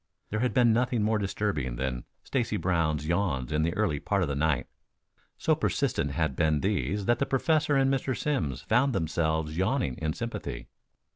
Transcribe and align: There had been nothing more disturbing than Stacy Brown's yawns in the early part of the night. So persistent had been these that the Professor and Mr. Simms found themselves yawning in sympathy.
There 0.31 0.39
had 0.39 0.55
been 0.55 0.73
nothing 0.73 1.03
more 1.03 1.19
disturbing 1.19 1.75
than 1.75 2.05
Stacy 2.23 2.57
Brown's 2.57 3.05
yawns 3.05 3.51
in 3.51 3.61
the 3.61 3.75
early 3.75 3.99
part 3.99 4.23
of 4.23 4.27
the 4.29 4.35
night. 4.35 4.65
So 5.37 5.53
persistent 5.53 6.09
had 6.13 6.35
been 6.35 6.61
these 6.61 7.05
that 7.05 7.19
the 7.19 7.25
Professor 7.27 7.75
and 7.75 7.93
Mr. 7.93 8.17
Simms 8.17 8.63
found 8.63 8.93
themselves 8.93 9.57
yawning 9.57 9.99
in 10.01 10.13
sympathy. 10.13 10.69